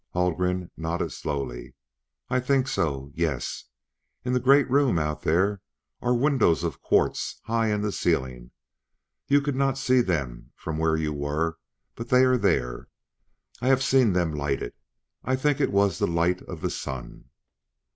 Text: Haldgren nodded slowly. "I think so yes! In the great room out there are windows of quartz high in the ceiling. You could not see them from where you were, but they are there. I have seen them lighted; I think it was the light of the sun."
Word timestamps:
Haldgren 0.15 0.71
nodded 0.75 1.11
slowly. 1.11 1.75
"I 2.27 2.39
think 2.39 2.67
so 2.67 3.11
yes! 3.13 3.65
In 4.25 4.33
the 4.33 4.39
great 4.39 4.67
room 4.67 4.97
out 4.97 5.21
there 5.21 5.61
are 6.01 6.15
windows 6.15 6.63
of 6.63 6.81
quartz 6.81 7.39
high 7.43 7.67
in 7.71 7.81
the 7.81 7.91
ceiling. 7.91 8.49
You 9.27 9.41
could 9.41 9.55
not 9.55 9.77
see 9.77 10.01
them 10.01 10.53
from 10.55 10.79
where 10.79 10.95
you 10.95 11.13
were, 11.13 11.59
but 11.93 12.09
they 12.09 12.25
are 12.25 12.39
there. 12.39 12.87
I 13.61 13.67
have 13.67 13.83
seen 13.83 14.13
them 14.13 14.31
lighted; 14.33 14.73
I 15.23 15.35
think 15.35 15.61
it 15.61 15.71
was 15.71 15.99
the 15.99 16.07
light 16.07 16.41
of 16.41 16.61
the 16.61 16.71
sun." 16.71 17.25